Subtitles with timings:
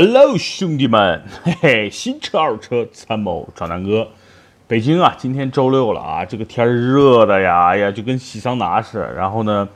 [0.00, 4.06] Hello，兄弟们，嘿嘿，新车二手车参谋找南哥。
[4.68, 9.12] 北京啊，今天周六了啊，这个天热的呀，哎呀，就跟洗桑拿似的。
[9.12, 9.68] 然后呢，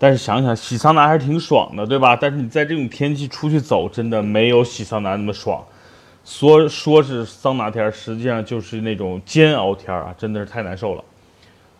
[0.00, 2.16] 但是想想洗桑拿还是挺爽的，对吧？
[2.16, 5.64] 但是你在这种天气出去走，真的没有洗桑拿那么爽。
[6.24, 11.04] 说说是桑拿天，实际上就是那种煎熬天啊，真的是太难受了。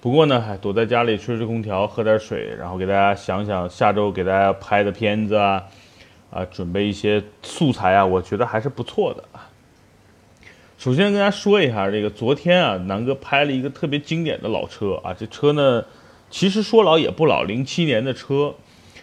[0.00, 5.64] 不过呢，还躲在家里吹吹空调，喝点水，然后给大家想想下周给大家拍的片子啊。
[6.30, 9.48] 啊，准备一些素材啊，我觉得还是不错的啊。
[10.76, 15.84] 首先跟大家说一下，这个昨天啊，南哥拍了一个特别经典的老车啊，这车呢，
[16.28, 18.54] 其实说老也不老，零七年的车，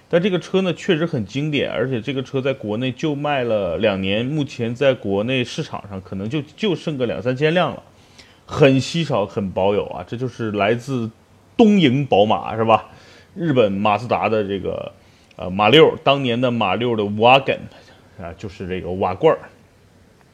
[0.08, 7.82] 但这个车呢确实很经典，而且这个车在国内就卖了两年，目前在国内市场上可能就就剩个两三千辆了，
[8.46, 10.04] 很稀少，很保有啊。
[10.06, 11.10] 这就是来自
[11.58, 12.90] 东瀛宝马是吧？
[13.34, 14.92] 日本马自达的这个。
[15.36, 17.58] 呃，马六当年的马六的 wagon
[18.22, 19.40] 啊，就是这个瓦罐儿，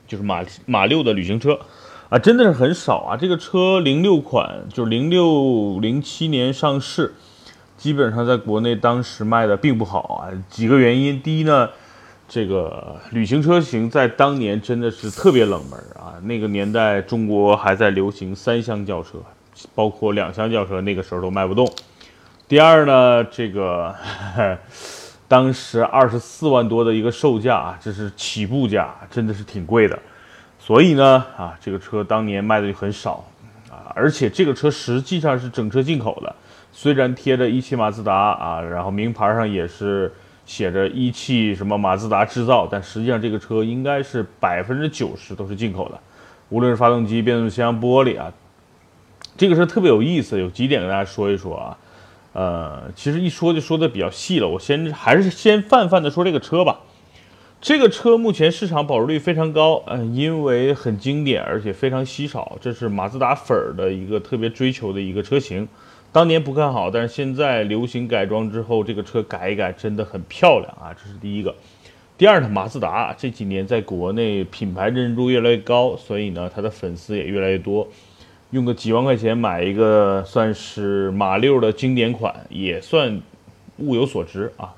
[0.08, 1.58] 就是马马六的旅行车
[2.10, 3.16] 啊，真的是很少啊。
[3.16, 7.14] 这个车零六款，就是零六零七年上市，
[7.78, 10.28] 基本上在国内当时卖的并不好啊。
[10.50, 11.70] 几个原因，第一呢，
[12.28, 16.20] 这个旅行车型在当年真的是特别冷门啊。
[16.24, 19.20] 那个年代中国还在流行三厢轿车，
[19.74, 21.66] 包括两厢轿车，那个时候都卖不动。
[22.50, 23.96] 第二呢，这个
[25.30, 30.00] 当时二十四万多的一个售价啊，这是起步价，真的是挺贵的。
[30.58, 33.24] 所以呢，啊，这个车当年卖的就很少
[33.70, 33.94] 啊。
[33.94, 36.36] 而且这个车实际上是整车进口的，
[36.72, 40.12] 虽然贴着一汽马自达啊，然后名牌上也是
[40.48, 46.00] 写着一汽什么马自达制造，但实际上这个车应该是百分之九十都是进口的，
[46.50, 48.34] 无论是发动机、变速箱、玻璃啊，
[49.38, 51.78] 这个车特别有意思，有几点跟大家说一说啊。
[52.34, 56.82] 呃，其实一说就说的比较细了，我先还是先泛泛的说这个车吧。
[57.62, 65.68] 这个车目前市场保值率非常高，嗯，因为很经典，而且非常稀少，这是马自达粉儿的一个特别追求的一个车型。
[66.12, 71.54] 当年不看好，但是现在流行改装之后，这个车改一改真的很漂亮啊，这是第一个。
[72.18, 77.88] 第二呢，马自达这几年在国内品牌认知度越来越高，所以呢，它的粉丝也越来越多。
[78.52, 83.22] 用个几万块钱买一个算是马六的经典款，也算
[83.78, 84.74] 物有所值啊。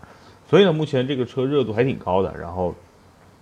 [0.49, 2.33] 所以呢，目前这个车热度还挺高的。
[2.37, 2.75] 然后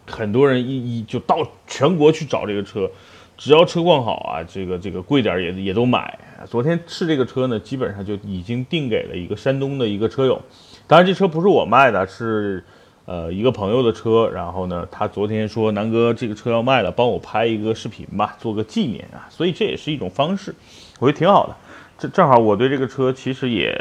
[0.05, 2.89] 很多人一一就到全国去找这个车，
[3.37, 6.17] 只要车况好啊，这个这个贵点也也都买。
[6.45, 10.41] 昨天试这个车呢，基本上就已经定给了一个山东的一个车友。
[10.87, 12.63] 当然，这车不是我卖的，是。
[13.09, 20.53] 呃，一个朋友的车，然后呢，他昨天说南哥这个车要卖了，帮我拍一个视频吧，做个纪念啊，所以这也是一种方式，
[20.99, 21.55] 我觉得挺好的。
[21.97, 23.75] 这正好我对这个车其实也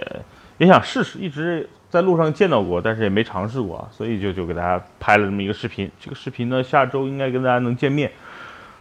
[0.56, 5.90] 也想试试，一直在路上见到过，但是也没尝试过啊，所以就就给大家拍了这么一个视频。
[6.00, 8.10] 这个视频呢，下周应该跟大家能见面。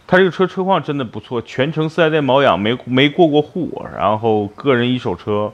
[0.06, 5.52] 他这个车车况真的不错，全程四 S 店保养，没没过过户，然后个人一手车。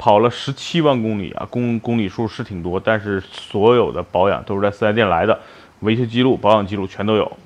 [0.00, 5.38] 跑了十七万公里啊，公公里数是挺多，但是所有的保养都是在四 S 店来的，
[5.80, 7.36] 维修记录、保养记录全都有，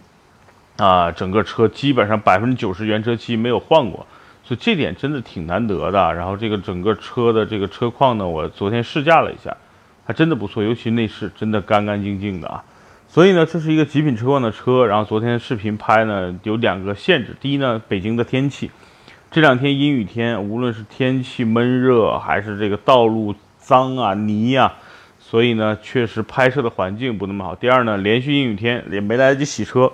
[0.76, 4.06] 啊，整个车基本上百分之九十原车漆没有换过，
[4.44, 6.14] 所以这点真的挺难得的。
[6.14, 9.56] 然后这个整个车的这个车况呢，我昨天试驾了一下，
[10.06, 12.62] 还真的不错，尤其内饰真的干干净净的啊。
[13.08, 14.86] 所以呢，这是一个极品车况的车。
[14.86, 18.70] 然后昨天视频拍呢有两个限制，第一呢，北京的天气。
[19.34, 24.74] 这两天阴雨天，无论是天气闷热，还是这个道路脏啊泥呀，
[25.18, 27.52] 所以呢，确实拍摄的环境不那么好。
[27.52, 29.92] 第二呢，连续阴雨天也没来得及洗车，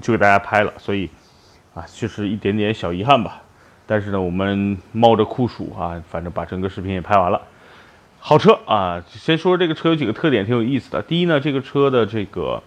[0.00, 1.10] 就给大家拍了，所以
[1.74, 3.42] 啊，确实一点点小遗憾吧。
[3.86, 7.42] 但是呢，我们冒着酷暑啊，反正把整个视频也拍完了。
[8.20, 11.02] 好车啊，先说这个车有几个特点，挺有意思的。
[11.02, 12.62] 第一呢，这个车的这个。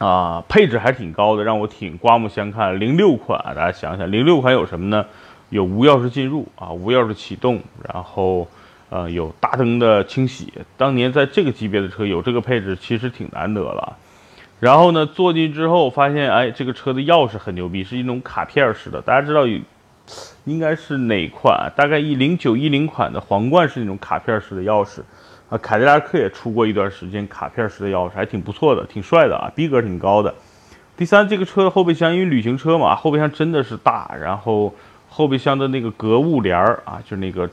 [0.00, 2.80] 啊，配置还挺高的，让我挺刮目相看。
[2.80, 5.04] 零六款，大家想想，零六款有什么呢？
[5.50, 7.60] 有无钥匙进入啊，无钥匙启动，
[7.92, 8.48] 然后
[8.88, 10.50] 呃有大灯的清洗。
[10.78, 13.98] 当年在这个级别的车有这个配置，其实挺难得了。
[14.58, 19.02] 然后呢，坐进之后发现，哎，这个车的钥匙很牛逼，是一种卡片式的。
[19.02, 19.58] 大家知道有，
[20.44, 21.72] 应该是哪款？
[21.76, 25.00] 大概一零九一零款的皇冠是那种卡片式的钥匙。
[25.48, 30.32] 啊，凯迪拉克也出过一段时间卡片式的钥匙，还挺不错的，挺帅的啊，逼格挺高的。
[30.96, 34.72] 第三，这个车的后备箱因为旅行车嘛，后备箱真的是大，然后
[35.08, 37.50] 后备箱的那个隔物帘儿啊，就那个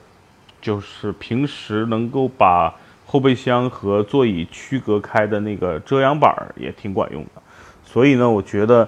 [0.62, 2.72] 就是平时能够把
[3.08, 7.42] 后备箱和座椅区隔开的那个遮阳板儿也挺管用的。
[7.84, 8.88] 所以呢，我觉得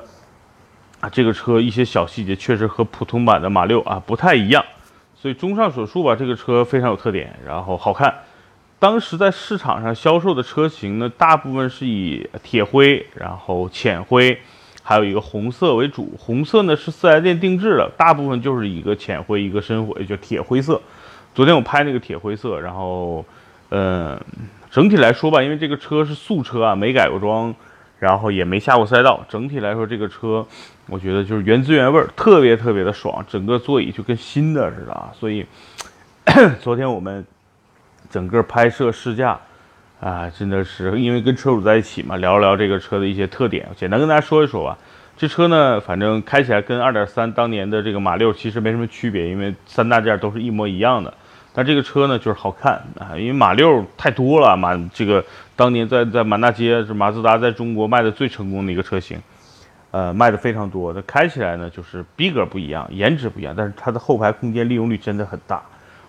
[1.01, 4.63] 啊，这个车一些小细节确实和普通版的马六啊不太一样。
[5.16, 8.13] 所以综上所述吧，这个车非常有特点，然后好看。
[8.80, 14.40] 当时在市场上销售的车型呢，大部分是以铁灰，然后浅灰，
[14.81, 16.10] 还有一个红色为主。
[16.18, 20.81] 红色呢是四 S 店定制的，大部分就是一个浅灰，一个深灰，就铁灰色。
[21.36, 23.25] 昨天我拍那个铁灰色，然后，
[23.72, 24.18] 嗯，
[24.72, 27.54] 整体来说吧，因为这个车是素车啊，没改过装，
[28.00, 30.46] 然后也没下过赛道，整体来说这个车，
[30.88, 35.12] 我觉得就是原汁原味，特别特别的爽，整个座椅就跟新的似的啊。
[35.13, 35.46] 所以，
[36.60, 37.25] 昨天我们。
[38.12, 39.40] 整个拍摄试驾，
[40.00, 44.75] 啊，真的是因为跟车主在一起嘛，聊一聊这个车的一些特点，简单跟大家说一说吧。
[45.16, 51.13] 这车呢，反正开起来跟2.3当年的这个马六其实没什么区别，因为三大件都是一模一样的。
[51.59, 55.21] 那这个车呢，就是好看啊，因为马六太多了，马这个
[55.57, 59.21] 当年在在满大街是马自达在中国卖的最成功的一个车型，
[59.91, 60.94] 呃，卖的非常多。
[60.94, 65.61] 它开起来呢，就是逼格不一样，颜值不一样，但是它的后排空间利用率真的很大。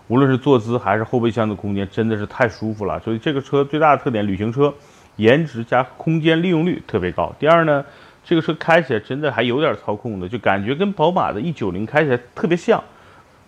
[0.07, 2.97] 无论是坐姿还是后备箱的空间，真的是太舒服了。
[3.01, 4.73] 所以这个车最大的特点，旅行车，
[5.17, 7.35] 颜值加空间利用率特别高。
[7.37, 7.83] 第二呢，
[8.23, 12.81] 这个车开起来真的还有点操控的，就感觉跟宝马的 E90 开起来特别像。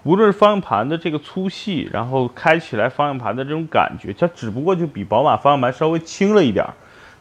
[0.03, 6.73] 无论是方向盘的这个粗细，然后开起来方向盘的这种感觉，它只不过就比宝马方向盘稍微轻了一点儿，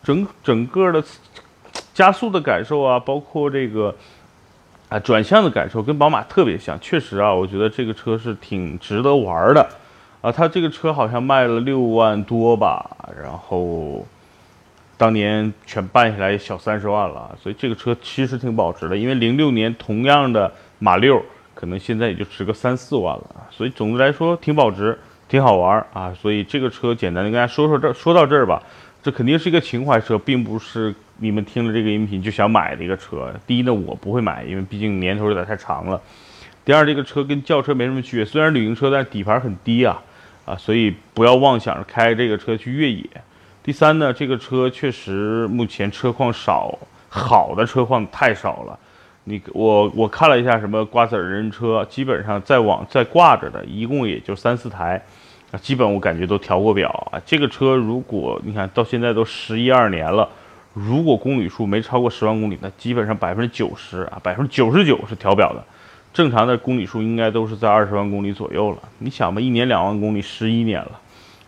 [0.03, 1.03] 整整个的
[1.95, 3.95] 加速的感受啊，包括这个。
[4.89, 9.67] 啊，转向的感受跟宝马特别像，确实啊，我觉得这个车是挺值得玩的，
[10.21, 14.07] 啊，它这个车好像卖了六万多吧，然后
[14.99, 21.25] 当年全办下来小三十万了，所以这个车其实挺保值的，因为零六年同样的马六
[21.63, 24.99] 可能现在也就值个三四万了，所以总的来说挺保值，
[25.29, 28.61] 挺好玩啊，所以这个车简单的跟大家说说这说到这儿吧。
[29.01, 33.33] 这肯定是一个情怀车，并不是你们听了这个音频就想买的一个车。
[33.47, 36.01] 第一呢，我不会买，因为毕竟年头有点太长了。
[36.65, 40.03] 第二，这个车跟轿车没什么区别，虽然旅行车，但是底盘很低啊，
[40.45, 43.05] 啊，所以不要妄想着开这个车去越野。
[43.63, 46.77] 第三呢，这个车确实目前车况少，
[47.09, 48.77] 好的车况太少了。
[49.25, 55.03] 你我我看了一下，什么瓜子人车，基本上在网在挂着的，一共也就三四台。
[55.53, 57.21] 啊，基本我感觉都调过表啊。
[57.27, 60.29] 这个车如果你看到现在都十一二年了，
[60.73, 65.63] 如果公里数没超过十万公里，那基本上百分之九十啊，百分之九十九是调表的。
[66.15, 68.79] 正常的公里数应该都是在二十万公里左右了。
[68.99, 71.01] 你想吧，一年两万公里，十一年了，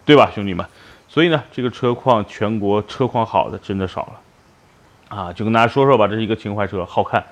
[0.05, 0.65] 对吧，兄弟们？
[1.09, 5.33] 所以呢，这个车况全国车况好的真的少了啊。
[5.33, 7.25] 就跟大家说说吧，这是一个情怀车，好看，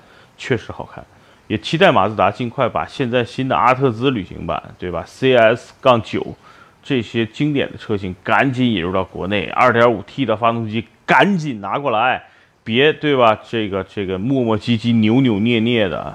[0.43, 1.01] 确实好看。
[1.47, 6.35] 也期待马自达尽快把现在新的阿特兹旅行版，对吧？CS 杠九。
[6.83, 12.21] 这些经典的车型赶紧引入到国内，2.5T 的发动机赶紧拿过来，
[12.61, 13.39] 别对吧？
[13.49, 16.13] 这个这个磨磨唧唧、扭扭捏捏的。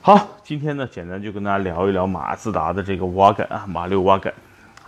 [0.00, 4.32] 好，今天呢，简单就跟大家聊一聊马自达的这个瓦梗啊，马六瓦梗，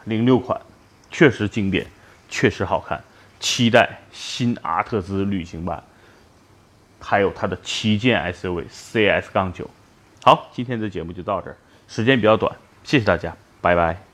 [0.05, 0.59] 零六款，
[1.11, 1.87] 确实经典，
[2.31, 2.99] 确实好看，
[3.39, 5.83] 期待新阿特兹旅行版，
[7.03, 9.69] 还有它的旗舰 SUV CS 杠九。
[10.23, 11.57] 好，今天的节目就到这儿，
[11.89, 12.55] 时间比较短，
[12.85, 14.12] 谢谢大家，拜拜。